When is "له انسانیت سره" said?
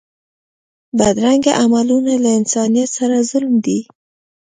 2.23-3.17